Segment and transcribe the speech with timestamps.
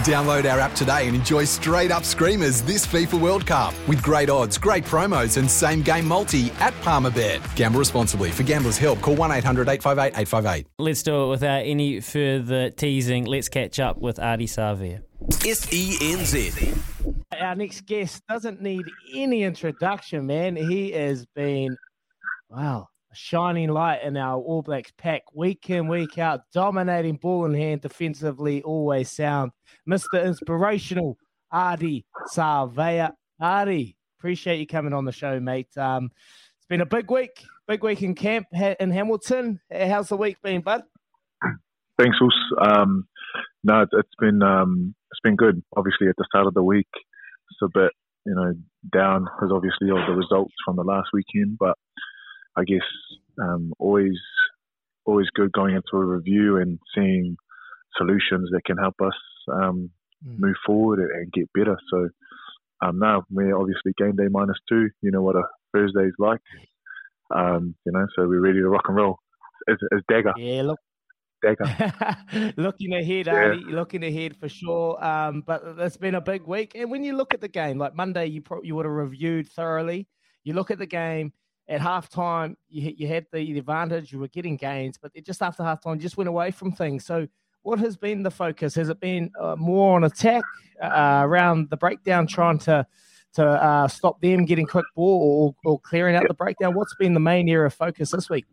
[0.00, 4.30] Download our app today and enjoy straight up screamers this FIFA World Cup with great
[4.30, 7.40] odds, great promos, and same game multi at Palmerbet.
[7.54, 8.30] Gamble responsibly.
[8.30, 10.66] For gamblers' help, call 1 800 858 858.
[10.78, 13.26] Let's do it without any further teasing.
[13.26, 15.02] Let's catch up with Ardie Savea.
[15.28, 16.78] SENZ.
[17.38, 20.56] Our next guest doesn't need any introduction, man.
[20.56, 21.76] He has been,
[22.48, 27.44] wow, a shining light in our All Blacks pack week in, week out, dominating ball
[27.46, 29.52] in hand, defensively, always sound.
[29.88, 30.24] Mr.
[30.24, 31.16] Inspirational,
[31.52, 33.12] Ardie Savea.
[33.40, 35.76] Ardie, appreciate you coming on the show, mate.
[35.76, 36.10] Um,
[36.58, 39.60] it's been a big week, big week in camp in Hamilton.
[39.72, 40.82] How's the week been, bud?
[41.98, 42.70] Thanks, Us.
[42.70, 43.06] Um,
[43.64, 45.62] no, it's been um, it's been good.
[45.76, 47.92] Obviously, at the start of the week, it's a bit
[48.24, 48.54] you know
[48.92, 51.76] down because obviously of the results from the last weekend, but
[52.56, 52.86] I guess
[53.40, 54.18] um, always
[55.06, 57.36] always good going into a review and seeing
[57.96, 59.14] solutions that can help us
[59.52, 59.90] um,
[60.26, 60.38] mm.
[60.38, 61.76] move forward and, get better.
[61.90, 62.08] So
[62.82, 64.88] um, now we're obviously game day minus two.
[65.02, 66.40] You know what a Thursday is like.
[67.34, 69.18] Um, you know, so we're ready to rock and roll.
[69.66, 70.32] It's, it's dagger.
[70.36, 70.78] Yeah, look.
[71.42, 72.52] Dagger.
[72.58, 73.32] looking ahead, yeah.
[73.32, 75.02] Ardie, looking ahead for sure.
[75.02, 76.72] Um, but it's been a big week.
[76.74, 79.48] And when you look at the game, like Monday, you pro- you would have reviewed
[79.48, 80.06] thoroughly.
[80.44, 81.32] You look at the game
[81.68, 85.96] at halftime, you, you had the advantage, you were getting gains, but just after halftime,
[85.96, 87.04] you just went away from things.
[87.04, 87.28] So,
[87.62, 88.74] what has been the focus?
[88.74, 90.42] Has it been uh, more on attack
[90.82, 92.86] uh, around the breakdown, trying to
[93.34, 96.74] to uh, stop them getting quick ball or, or clearing out the breakdown?
[96.74, 98.46] What's been the main area of focus this week?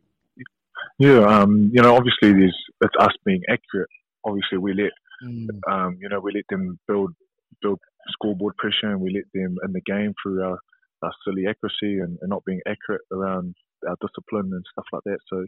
[0.99, 3.89] Yeah, um, you know, obviously, there's it's us being accurate.
[4.25, 4.91] Obviously, we let
[5.23, 5.47] mm.
[5.71, 7.13] um, you know we let them build
[7.61, 7.79] build
[8.09, 10.59] scoreboard pressure, and we let them in the game through our
[11.03, 13.55] our silly accuracy and, and, not being accurate around
[13.87, 15.19] our discipline and stuff like that.
[15.31, 15.45] So,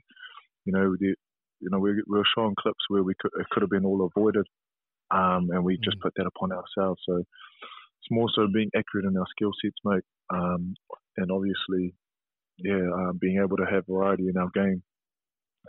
[0.65, 1.15] you know, the,
[1.59, 4.07] you know, we, we were showing clips where we could it could have been all
[4.15, 4.45] avoided,
[5.11, 6.01] um, and we just mm.
[6.01, 7.01] put that upon ourselves.
[7.07, 10.75] So it's more so being accurate in our skill sets, mate, um,
[11.17, 11.93] and obviously,
[12.57, 14.81] yeah, um, being able to have variety in our game,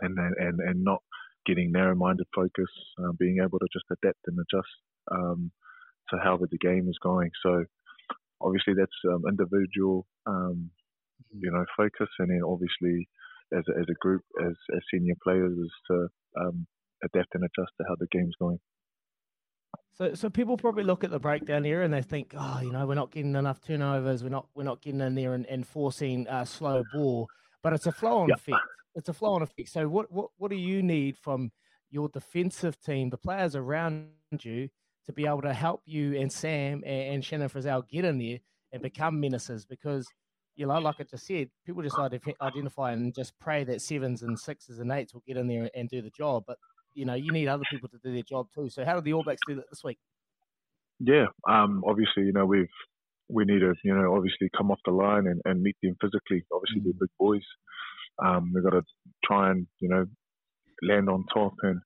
[0.01, 1.01] and and and not
[1.45, 2.69] getting narrow-minded focus,
[2.99, 4.69] uh, being able to just adapt and adjust
[5.11, 5.51] um,
[6.09, 7.31] to however the game is going.
[7.41, 7.65] So
[8.43, 10.71] obviously that's um, individual, um,
[11.33, 11.39] mm-hmm.
[11.41, 13.07] you know, focus, and then obviously
[13.53, 16.07] as a, as a group, as, as senior players, is to
[16.39, 16.67] um,
[17.03, 18.59] adapt and adjust to how the game's going.
[19.93, 22.85] So, so people probably look at the breakdown here and they think, oh, you know,
[22.87, 24.23] we're not getting enough turnovers.
[24.23, 27.27] We're not, we're not getting in there and, and forcing uh, slow ball.
[27.61, 28.35] But it's a flow-on yeah.
[28.35, 28.57] effect.
[28.95, 29.69] It's a flow-on effect.
[29.69, 31.51] So, what, what, what do you need from
[31.91, 34.07] your defensive team, the players around
[34.39, 34.69] you,
[35.05, 38.39] to be able to help you and Sam and, and Shannon Frizzell get in there
[38.71, 40.07] and become menaces because
[40.55, 41.97] you know, like I just said, people just
[42.41, 45.89] identify and just pray that sevens and sixes and eights will get in there and
[45.89, 46.43] do the job.
[46.45, 46.57] But
[46.93, 48.69] you know, you need other people to do their job too.
[48.69, 49.97] So, how did the All Blacks do that this week?
[50.99, 52.67] Yeah, um, obviously, you know, we've
[53.29, 56.43] we need to, you know, obviously come off the line and, and meet them physically.
[56.53, 56.89] Obviously, mm-hmm.
[56.99, 57.45] they're big boys.
[58.23, 58.83] Um, we've got to
[59.23, 60.05] try and you know
[60.83, 61.79] land on top and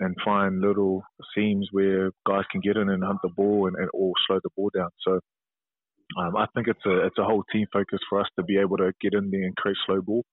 [0.00, 1.02] and find little
[1.34, 4.50] seams where guys can get in and hunt the ball and, and or slow the
[4.56, 4.88] ball down.
[5.06, 5.20] So
[6.18, 8.78] um, I think it's a it's a whole team focus for us to be able
[8.78, 10.24] to get in there and create slow ball.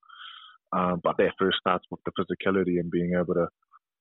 [0.73, 3.47] Um, but that first starts with the physicality and being able to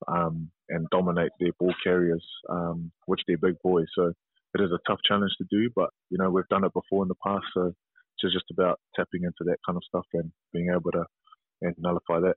[0.09, 3.87] um, and dominate their ball carriers, um, which they're big boys.
[3.95, 4.13] So
[4.55, 7.09] it is a tough challenge to do, but you know we've done it before in
[7.09, 7.73] the past, so
[8.23, 11.05] it's just about tapping into that kind of stuff and being able to
[11.63, 12.37] and nullify that.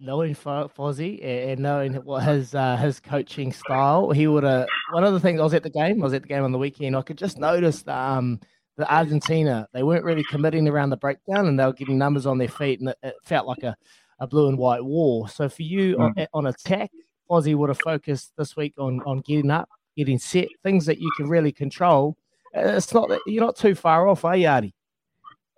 [0.00, 4.66] Knowing Fozzie and knowing what his uh, his coaching style, he would have.
[4.90, 6.50] One of the things I was at the game, I was at the game on
[6.50, 6.96] the weekend.
[6.96, 8.40] I could just notice that um,
[8.76, 12.38] the Argentina they weren't really committing around the breakdown, and they were getting numbers on
[12.38, 13.76] their feet, and it, it felt like a,
[14.18, 15.28] a blue and white war.
[15.28, 16.00] So for you mm.
[16.18, 16.90] on, on attack,
[17.30, 21.10] Fozzie would have focused this week on on getting up, getting set, things that you
[21.16, 22.16] can really control.
[22.52, 24.72] It's not that you're not too far off, are you, Ardie?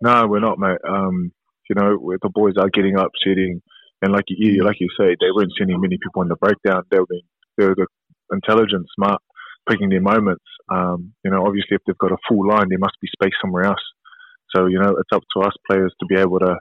[0.03, 0.79] No, we're not, mate.
[0.87, 1.33] Um,
[1.71, 3.63] you know, the boys are getting up, sitting
[4.03, 6.83] and like you, like you say, they weren't sending many people in the breakdown.
[6.91, 7.07] They were,
[7.57, 7.87] they were the
[8.33, 9.23] intelligent, smart,
[9.69, 10.45] picking their moments.
[10.71, 13.65] Um, you know, obviously, if they've got a full line, there must be space somewhere
[13.65, 13.85] else.
[14.55, 16.57] So you know, it's up to us players to be able to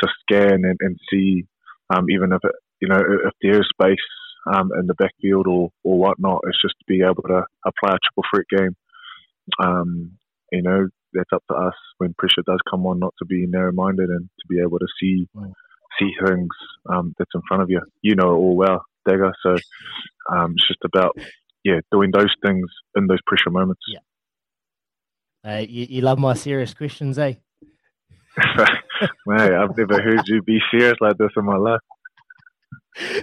[0.00, 1.44] to scan and, and see,
[1.90, 3.96] um, even if it, you know if there is space
[4.52, 6.40] um, in the backfield or or whatnot.
[6.44, 8.76] It's just to be able to apply a triple threat game.
[9.62, 10.12] Um,
[10.50, 13.72] you know, that's up to us when pressure does come on, not to be narrow
[13.72, 15.28] minded and to be able to see
[15.98, 16.48] see things
[16.88, 17.80] um, that's in front of you.
[18.02, 19.32] You know it all well, Dagger.
[19.42, 19.56] So
[20.30, 21.16] um, it's just about
[21.64, 22.66] yeah doing those things
[22.96, 23.82] in those pressure moments.
[23.88, 24.00] Yeah.
[25.44, 27.34] Uh, you, you love my serious questions, eh?
[29.26, 31.80] Mate, I've never heard you be serious like this in my life.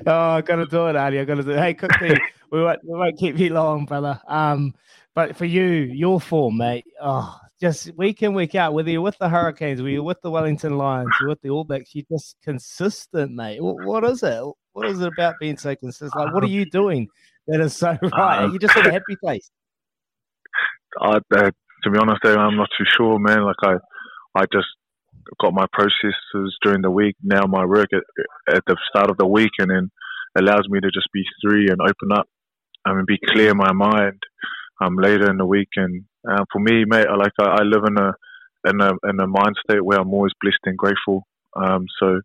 [0.08, 1.20] Oh, I gotta do it, Andy.
[1.20, 1.60] I gotta do it.
[1.60, 2.18] Hey, quickly,
[2.52, 4.20] we won't we won't keep you long, brother.
[4.28, 4.74] Um,
[5.14, 6.86] but for you, your form, mate.
[7.00, 10.32] Oh, just week in week out, whether you're with the Hurricanes, whether you're with the
[10.32, 13.62] Wellington Lions, you're with the All Blacks, you're just consistent, mate.
[13.62, 14.44] What, what is it?
[14.74, 16.16] What is it about being so consistent?
[16.16, 17.08] Like, what are you doing
[17.48, 18.44] that is so right?
[18.44, 19.50] Um, you just have a happy face.
[21.02, 21.52] I, uh,
[21.84, 23.44] to be honest, I'm not too sure, man.
[23.44, 23.76] Like I,
[24.36, 24.68] I just
[25.42, 27.16] got my processes during the week.
[27.22, 29.92] Now my work at, at the start of the week, and then
[30.38, 32.28] allows me to just be free and open up
[32.86, 34.22] I mean, be clear in my mind
[34.82, 35.70] um, later in the week.
[35.76, 38.14] And uh, for me, mate, I like I, I, live in a
[38.70, 41.24] in a in a mind state where I'm always blessed and grateful.
[41.56, 42.22] Um, so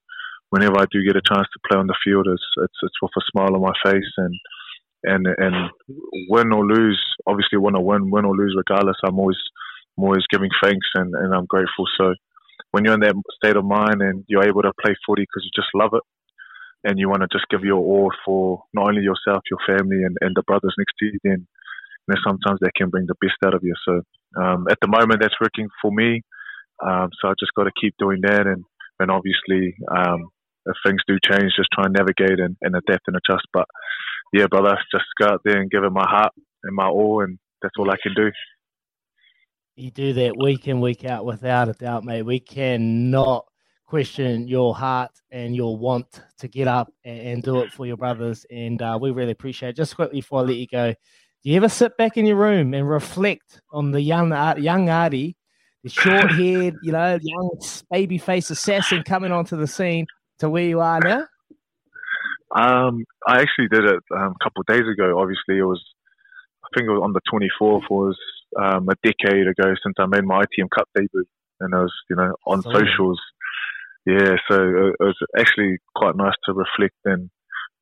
[0.50, 3.12] whenever I do get a chance to play on the field, it's it's, it's with
[3.16, 4.34] a smile on my face and.
[5.06, 5.70] And and
[6.30, 8.96] win or lose, obviously want to win, win or lose, regardless.
[9.04, 9.36] I'm always
[9.98, 11.84] I'm always giving thanks and, and I'm grateful.
[11.98, 12.14] So
[12.70, 15.50] when you're in that state of mind and you're able to play footy because you
[15.54, 16.02] just love it,
[16.84, 20.16] and you want to just give your all for not only yourself, your family, and,
[20.20, 21.46] and the brothers next to you, then
[22.08, 23.74] you know, sometimes that can bring the best out of you.
[23.86, 24.02] So
[24.40, 26.22] um, at the moment, that's working for me.
[26.84, 28.64] Um, so I just got to keep doing that, and
[29.00, 30.28] and obviously, um,
[30.66, 33.46] if things do change, just try and navigate and, and adapt and adjust.
[33.52, 33.66] But
[34.32, 37.38] yeah, brother, just go out there and give it my heart and my all, and
[37.62, 38.30] that's all I can do.
[39.76, 42.22] You do that week in, week out, without a doubt, mate.
[42.22, 43.46] We cannot
[43.86, 48.46] question your heart and your want to get up and, do it for your brothers.
[48.50, 49.76] And uh, we really appreciate it.
[49.76, 50.94] Just quickly before I let you go,
[51.44, 55.34] do you ever sit back in your room and reflect on the young young Ardie,
[55.82, 57.50] the short haired, you know, young
[57.90, 60.06] baby face assassin coming onto the scene
[60.38, 61.26] to where you are now?
[62.56, 65.18] Um, I actually did it um, a couple of days ago.
[65.18, 65.82] Obviously, it was,
[66.64, 68.16] I think it was on the 24th, was
[68.58, 71.24] um, a decade ago since I made my ITM Cup debut.
[71.60, 73.20] And I was, you know, on socials
[74.06, 77.30] yeah, so it was actually quite nice to reflect and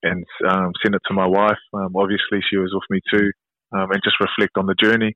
[0.05, 1.59] and um, send it to my wife.
[1.73, 3.31] Um, obviously, she was with me too,
[3.73, 5.15] um, and just reflect on the journey.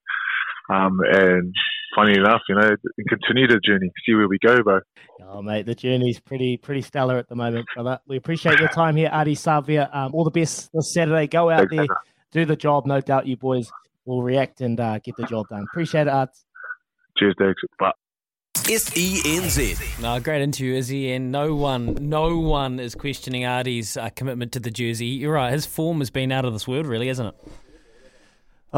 [0.69, 1.55] Um, and
[1.95, 2.71] funny enough, you know,
[3.09, 4.81] continue the journey, see where we go, bro.
[5.23, 8.01] Oh, mate, the journey's pretty pretty stellar at the moment, brother.
[8.07, 9.95] We appreciate your time here, Ardie Savea.
[9.95, 11.27] Um, all the best this Saturday.
[11.27, 11.89] Go out Thanks, there, man.
[12.33, 12.87] do the job.
[12.87, 13.71] No doubt you boys
[14.05, 15.65] will react and uh, get the job done.
[15.71, 16.45] Appreciate it, Arts.
[17.19, 17.55] Cheers, Dex.
[17.79, 17.93] Bye.
[18.55, 20.03] SENZ.
[20.03, 24.61] No, great interview, Izzy, and no one, no one is questioning Ardie's uh, commitment to
[24.61, 25.07] the jersey.
[25.07, 27.53] You're right, his form has been out of this world, really, hasn't it?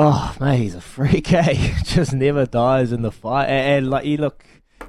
[0.00, 1.74] Oh, mate, he's a freak, eh?
[1.82, 3.46] Just never dies in the fight.
[3.46, 4.44] And, and, like you look,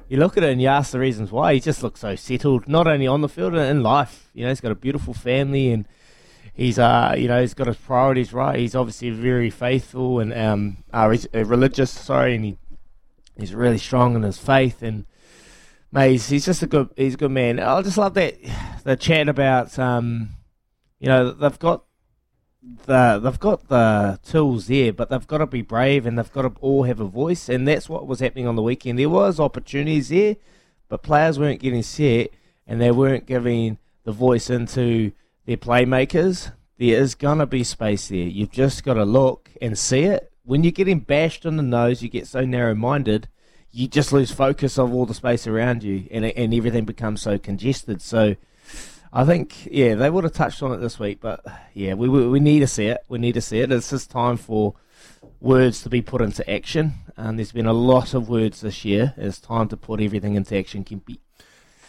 [0.08, 1.54] you look at it and you ask the reasons why.
[1.54, 4.30] He just looks so settled, not only on the field and in life.
[4.34, 5.88] You know, he's got a beautiful family and
[6.54, 8.58] he's uh you know he's got his priorities right.
[8.58, 11.90] He's obviously very faithful and um uh, religious.
[11.90, 12.58] Sorry, and he
[13.40, 15.06] He's really strong in his faith, and
[15.90, 17.58] mate, he's, he's just a good he's a good man.
[17.58, 18.36] I just love that
[18.84, 20.30] the chat about um,
[20.98, 21.84] you know they've got
[22.62, 26.42] the they've got the tools there, but they've got to be brave and they've got
[26.42, 28.98] to all have a voice, and that's what was happening on the weekend.
[28.98, 30.36] There was opportunities there,
[30.88, 32.30] but players weren't getting set
[32.66, 35.12] and they weren't giving the voice into
[35.46, 36.52] their playmakers.
[36.78, 38.18] There is gonna be space there.
[38.18, 42.02] You've just got to look and see it, when you're getting bashed on the nose,
[42.02, 43.28] you get so narrow minded,
[43.70, 47.38] you just lose focus of all the space around you, and and everything becomes so
[47.38, 48.02] congested.
[48.02, 48.36] So.
[49.12, 52.28] I think, yeah, they would have touched on it this week, but yeah, we, we,
[52.28, 53.04] we need to see it.
[53.08, 53.72] We need to see it.
[53.72, 54.74] It's just time for
[55.40, 56.94] words to be put into action.
[57.16, 59.14] And there's been a lot of words this year.
[59.16, 61.18] It's time to put everything into action, Kimpy.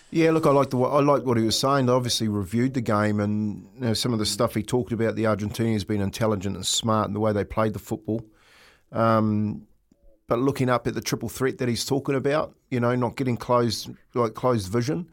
[0.09, 1.85] Yeah, look, I like the I like what he was saying.
[1.85, 5.15] They obviously reviewed the game, and you know, some of the stuff he talked about.
[5.15, 8.21] The Argentinians being intelligent and smart in the way they played the football.
[8.91, 9.67] Um,
[10.27, 13.37] but looking up at the triple threat that he's talking about, you know, not getting
[13.37, 15.09] closed like closed vision.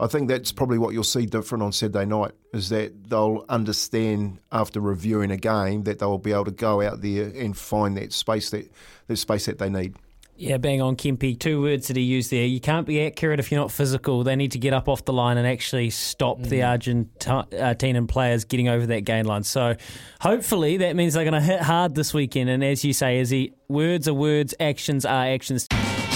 [0.00, 4.38] I think that's probably what you'll see different on Saturday night is that they'll understand
[4.50, 8.12] after reviewing a game that they'll be able to go out there and find that
[8.12, 8.70] space that
[9.08, 9.94] that space that they need.
[10.40, 11.38] Yeah, bang on Kempy.
[11.38, 12.46] Two words that he used there.
[12.46, 14.24] You can't be accurate if you're not physical.
[14.24, 16.48] They need to get up off the line and actually stop mm.
[16.48, 19.42] the Argentinian players getting over that gain line.
[19.42, 19.76] So
[20.18, 22.48] hopefully that means they're going to hit hard this weekend.
[22.48, 25.68] And as you say, Izzy, words are words, actions are actions.